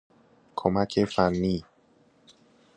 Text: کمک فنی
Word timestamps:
کمک 0.55 1.05
فنی 1.13 1.63